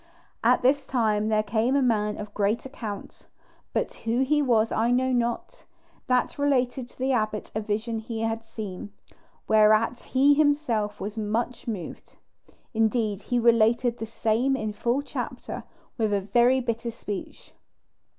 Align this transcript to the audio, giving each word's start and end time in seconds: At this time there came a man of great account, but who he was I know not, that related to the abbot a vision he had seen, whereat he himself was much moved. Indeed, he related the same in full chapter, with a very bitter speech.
At 0.43 0.63
this 0.63 0.87
time 0.87 1.27
there 1.27 1.43
came 1.43 1.75
a 1.75 1.81
man 1.83 2.17
of 2.17 2.33
great 2.33 2.65
account, 2.65 3.27
but 3.71 3.93
who 3.93 4.21
he 4.21 4.41
was 4.41 4.71
I 4.71 4.89
know 4.89 5.11
not, 5.11 5.63
that 6.07 6.39
related 6.39 6.89
to 6.89 6.97
the 6.97 7.11
abbot 7.11 7.51
a 7.53 7.61
vision 7.61 7.99
he 7.99 8.21
had 8.23 8.43
seen, 8.43 8.91
whereat 9.47 9.99
he 9.99 10.33
himself 10.33 10.99
was 10.99 11.19
much 11.19 11.67
moved. 11.67 12.17
Indeed, 12.73 13.21
he 13.21 13.37
related 13.37 13.99
the 13.99 14.07
same 14.07 14.55
in 14.55 14.73
full 14.73 15.03
chapter, 15.03 15.65
with 15.99 16.13
a 16.13 16.19
very 16.21 16.59
bitter 16.61 16.89
speech. 16.89 17.53